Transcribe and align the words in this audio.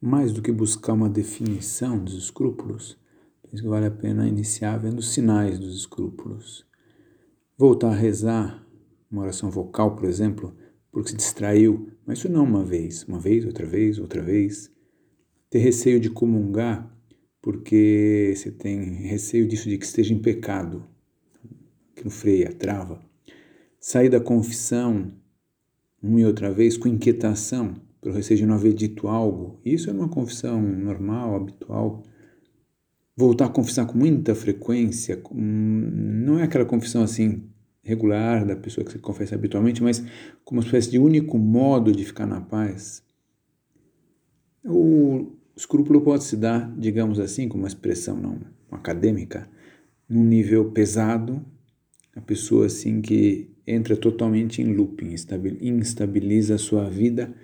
mais 0.00 0.32
do 0.32 0.42
que 0.42 0.52
buscar 0.52 0.92
uma 0.92 1.08
definição 1.08 1.98
dos 1.98 2.14
escrúpulos, 2.14 2.98
penso 3.42 3.62
que 3.62 3.68
vale 3.68 3.86
a 3.86 3.90
pena 3.90 4.28
iniciar 4.28 4.78
vendo 4.78 4.98
os 4.98 5.12
sinais 5.12 5.58
dos 5.58 5.74
escrúpulos. 5.76 6.66
Voltar 7.56 7.90
a 7.90 7.94
rezar, 7.94 8.66
uma 9.10 9.22
oração 9.22 9.50
vocal, 9.50 9.96
por 9.96 10.04
exemplo, 10.04 10.54
porque 10.92 11.10
se 11.10 11.16
distraiu, 11.16 11.90
mas 12.06 12.18
isso 12.18 12.28
não 12.28 12.44
uma 12.44 12.64
vez, 12.64 13.04
uma 13.04 13.18
vez, 13.18 13.44
outra 13.44 13.66
vez, 13.66 13.98
outra 13.98 14.22
vez. 14.22 14.70
Ter 15.48 15.58
receio 15.58 15.98
de 15.98 16.10
comungar, 16.10 16.90
porque 17.40 18.34
você 18.36 18.50
tem 18.50 18.82
receio 19.06 19.46
disso 19.46 19.68
de 19.68 19.78
que 19.78 19.84
esteja 19.84 20.12
em 20.12 20.18
pecado, 20.18 20.86
que 21.94 22.04
não 22.04 22.10
freia, 22.10 22.52
trava. 22.52 23.00
Sair 23.80 24.08
da 24.08 24.20
confissão 24.20 25.12
uma 26.02 26.20
e 26.20 26.26
outra 26.26 26.52
vez 26.52 26.76
com 26.76 26.88
inquietação, 26.88 27.74
pelo 28.06 28.14
receio 28.14 28.38
de 28.38 28.46
não 28.46 28.54
haver 28.54 28.72
dito 28.72 29.08
algo. 29.08 29.58
Isso 29.64 29.90
é 29.90 29.92
uma 29.92 30.08
confissão 30.08 30.62
normal, 30.62 31.34
habitual. 31.34 32.04
Voltar 33.16 33.46
a 33.46 33.48
confessar 33.48 33.84
com 33.84 33.98
muita 33.98 34.32
frequência, 34.32 35.20
não 35.32 36.38
é 36.38 36.44
aquela 36.44 36.64
confissão 36.64 37.02
assim 37.02 37.42
regular 37.82 38.46
da 38.46 38.54
pessoa 38.54 38.84
que 38.84 38.92
se 38.92 38.98
confessa 39.00 39.34
habitualmente, 39.34 39.82
mas 39.82 40.04
como 40.44 40.60
uma 40.60 40.64
espécie 40.64 40.88
de 40.88 41.00
único 41.00 41.36
modo 41.36 41.90
de 41.90 42.04
ficar 42.04 42.26
na 42.26 42.40
paz. 42.40 43.02
O 44.64 45.32
escrúpulo 45.56 46.00
pode 46.00 46.22
se 46.22 46.36
dar, 46.36 46.72
digamos 46.78 47.18
assim, 47.18 47.48
como 47.48 47.64
uma 47.64 47.68
expressão 47.68 48.16
não 48.16 48.38
acadêmica, 48.70 49.48
num 50.08 50.22
nível 50.22 50.70
pesado, 50.70 51.44
a 52.14 52.20
pessoa 52.20 52.66
assim 52.66 53.00
que 53.00 53.50
entra 53.66 53.96
totalmente 53.96 54.62
em 54.62 54.72
looping, 54.72 55.12
instabiliza 55.60 56.54
a 56.54 56.58
sua 56.58 56.88
vida. 56.88 57.34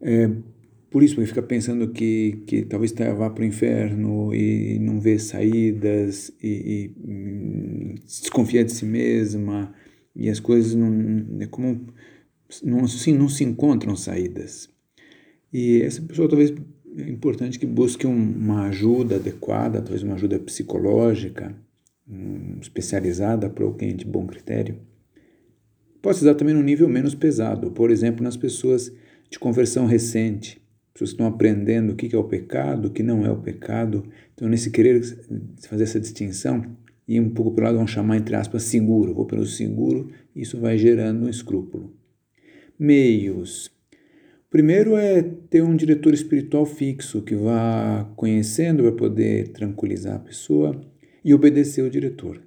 É, 0.00 0.30
por 0.90 1.02
isso, 1.02 1.20
ele 1.20 1.26
fica 1.26 1.42
pensando 1.42 1.88
que, 1.88 2.42
que 2.46 2.62
talvez 2.62 2.92
vá 2.92 3.28
para 3.28 3.42
o 3.42 3.46
inferno 3.46 4.34
e 4.34 4.78
não 4.78 4.98
vê 4.98 5.18
saídas 5.18 6.32
e, 6.42 6.48
e, 6.48 7.10
hum, 7.10 7.94
desconfia 8.04 8.64
de 8.64 8.72
si 8.72 8.86
mesma 8.86 9.74
e 10.16 10.30
as 10.30 10.40
coisas 10.40 10.74
não, 10.74 11.40
é 11.40 11.46
como 11.46 11.86
não, 12.64 12.84
assim, 12.84 13.12
não 13.12 13.28
se 13.28 13.44
encontram 13.44 13.94
saídas. 13.94 14.70
E 15.52 15.82
essa 15.82 16.00
pessoa 16.00 16.28
talvez 16.28 16.52
é 16.96 17.08
importante 17.08 17.58
que 17.58 17.66
busque 17.66 18.06
uma 18.06 18.68
ajuda 18.68 19.16
adequada, 19.16 19.80
talvez 19.80 20.02
uma 20.02 20.14
ajuda 20.14 20.38
psicológica, 20.38 21.54
um, 22.08 22.58
especializada 22.60 23.50
para 23.50 23.64
alguém 23.64 23.94
de 23.94 24.06
bom 24.06 24.26
critério. 24.26 24.78
Pode 26.00 26.18
se 26.18 26.24
dar 26.24 26.34
também 26.34 26.54
num 26.54 26.62
nível 26.62 26.88
menos 26.88 27.14
pesado, 27.14 27.70
por 27.70 27.90
exemplo, 27.90 28.22
nas 28.24 28.36
pessoas 28.36 28.90
de 29.30 29.38
conversão 29.38 29.86
recente, 29.86 30.60
pessoas 30.92 31.10
estão 31.10 31.26
aprendendo 31.26 31.92
o 31.92 31.96
que 31.96 32.14
é 32.14 32.18
o 32.18 32.24
pecado, 32.24 32.88
o 32.88 32.90
que 32.90 33.02
não 33.02 33.24
é 33.24 33.30
o 33.30 33.40
pecado. 33.40 34.04
Então, 34.34 34.48
nesse 34.48 34.70
querer 34.70 35.00
fazer 35.68 35.84
essa 35.84 36.00
distinção, 36.00 36.76
e 37.06 37.18
um 37.18 37.30
pouco 37.30 37.52
pelo 37.52 37.66
lado, 37.66 37.76
vamos 37.76 37.90
chamar, 37.90 38.16
entre 38.16 38.34
aspas, 38.34 38.64
seguro, 38.64 39.14
vou 39.14 39.24
pelo 39.24 39.46
seguro, 39.46 40.10
isso 40.34 40.58
vai 40.60 40.76
gerando 40.76 41.24
um 41.24 41.28
escrúpulo. 41.28 41.94
Meios. 42.78 43.70
Primeiro 44.50 44.96
é 44.96 45.22
ter 45.22 45.62
um 45.62 45.76
diretor 45.76 46.14
espiritual 46.14 46.66
fixo 46.66 47.22
que 47.22 47.34
vá 47.34 48.10
conhecendo 48.16 48.82
para 48.82 48.92
poder 48.92 49.48
tranquilizar 49.48 50.16
a 50.16 50.20
pessoa 50.20 50.80
e 51.24 51.34
obedecer 51.34 51.82
o 51.82 51.90
diretor. 51.90 52.40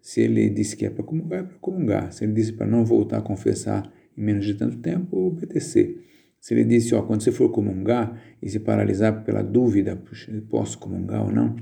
Se 0.00 0.20
ele 0.20 0.48
disse 0.48 0.76
que 0.76 0.86
é 0.86 0.90
para 0.90 1.02
comungar, 1.02 1.40
é 1.40 1.42
para 1.42 1.58
comungar. 1.58 2.12
Se 2.12 2.24
ele 2.24 2.32
disse 2.32 2.52
para 2.52 2.66
não 2.66 2.84
voltar 2.84 3.18
a 3.18 3.22
confessar 3.22 3.90
em 4.16 4.22
menos 4.22 4.44
de 4.44 4.54
tanto 4.54 4.78
tempo, 4.78 5.16
obedecer. 5.16 5.98
Se 6.46 6.54
ele 6.54 6.62
disse, 6.62 6.94
ó, 6.94 7.02
quando 7.02 7.22
você 7.22 7.32
for 7.32 7.48
comungar 7.48 8.22
e 8.40 8.48
se 8.48 8.60
paralisar 8.60 9.24
pela 9.24 9.42
dúvida, 9.42 10.00
posso 10.48 10.78
comungar 10.78 11.24
ou 11.24 11.32
não, 11.32 11.56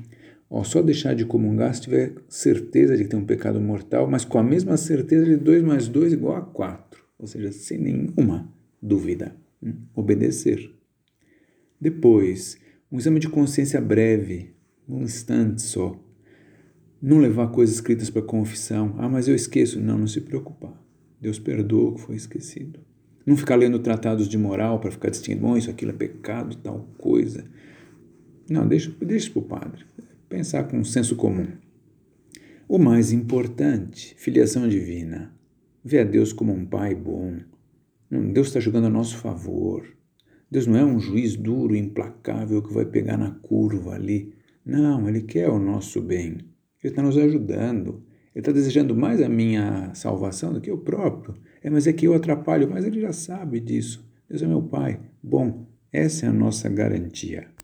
ó, 0.50 0.62
só 0.62 0.82
deixar 0.82 1.14
de 1.14 1.24
comungar 1.24 1.74
se 1.74 1.80
tiver 1.80 2.12
certeza 2.28 2.94
de 2.94 3.04
que 3.04 3.08
tem 3.08 3.18
um 3.18 3.24
pecado 3.24 3.58
mortal, 3.58 4.06
mas 4.06 4.26
com 4.26 4.36
a 4.36 4.42
mesma 4.42 4.76
certeza 4.76 5.24
de 5.24 5.38
2 5.38 5.62
mais 5.62 5.88
2 5.88 6.12
igual 6.12 6.36
a 6.36 6.42
4, 6.42 7.02
ou 7.18 7.26
seja, 7.26 7.50
sem 7.50 7.78
nenhuma 7.78 8.52
dúvida. 8.82 9.34
Hum, 9.62 9.72
obedecer. 9.94 10.70
Depois, 11.80 12.58
um 12.92 12.98
exame 12.98 13.20
de 13.20 13.30
consciência 13.30 13.80
breve, 13.80 14.54
um 14.86 15.02
instante 15.02 15.62
só, 15.62 15.98
não 17.00 17.20
levar 17.20 17.46
coisas 17.52 17.76
escritas 17.76 18.10
para 18.10 18.20
confissão. 18.20 18.96
Ah, 18.98 19.08
mas 19.08 19.28
eu 19.28 19.34
esqueço. 19.34 19.80
Não, 19.80 19.96
não 19.96 20.06
se 20.06 20.20
preocupar. 20.20 20.78
Deus 21.18 21.38
perdoa 21.38 21.88
o 21.88 21.94
que 21.94 22.02
foi 22.02 22.16
esquecido. 22.16 22.80
Não 23.26 23.36
ficar 23.36 23.56
lendo 23.56 23.78
tratados 23.78 24.28
de 24.28 24.36
moral 24.36 24.78
para 24.78 24.90
ficar 24.90 25.10
distinguindo, 25.10 25.46
bom, 25.46 25.56
isso 25.56 25.70
aquilo 25.70 25.92
é 25.92 25.94
pecado, 25.94 26.56
tal 26.56 26.88
coisa. 26.98 27.44
Não, 28.48 28.66
deixa, 28.66 28.94
deixa 29.00 29.30
para 29.30 29.38
o 29.38 29.42
padre. 29.42 29.84
Pensar 30.28 30.64
com 30.64 30.78
um 30.78 30.84
senso 30.84 31.16
comum. 31.16 31.46
O 32.68 32.78
mais 32.78 33.12
importante, 33.12 34.14
filiação 34.18 34.68
divina. 34.68 35.34
Ver 35.82 36.00
a 36.00 36.04
Deus 36.04 36.32
como 36.32 36.52
um 36.52 36.66
pai 36.66 36.94
bom. 36.94 37.38
Deus 38.10 38.48
está 38.48 38.60
jogando 38.60 38.86
a 38.86 38.90
nosso 38.90 39.16
favor. 39.18 39.86
Deus 40.50 40.66
não 40.66 40.76
é 40.76 40.84
um 40.84 41.00
juiz 41.00 41.34
duro, 41.34 41.74
implacável, 41.74 42.62
que 42.62 42.72
vai 42.72 42.84
pegar 42.84 43.16
na 43.16 43.30
curva 43.30 43.94
ali. 43.94 44.34
Não, 44.64 45.08
Ele 45.08 45.22
quer 45.22 45.48
o 45.48 45.58
nosso 45.58 46.00
bem. 46.00 46.38
Ele 46.82 46.92
está 46.92 47.02
nos 47.02 47.16
ajudando. 47.16 48.02
Ele 48.34 48.40
está 48.40 48.50
desejando 48.50 48.96
mais 48.96 49.22
a 49.22 49.28
minha 49.28 49.94
salvação 49.94 50.52
do 50.52 50.60
que 50.60 50.70
eu 50.70 50.78
próprio. 50.78 51.36
É, 51.62 51.70
mas 51.70 51.86
é 51.86 51.92
que 51.92 52.06
eu 52.06 52.14
atrapalho, 52.14 52.68
mas 52.68 52.84
ele 52.84 53.00
já 53.00 53.12
sabe 53.12 53.60
disso. 53.60 54.04
Deus 54.28 54.42
é 54.42 54.46
meu 54.46 54.62
Pai. 54.62 55.00
Bom, 55.22 55.66
essa 55.92 56.26
é 56.26 56.28
a 56.28 56.32
nossa 56.32 56.68
garantia. 56.68 57.46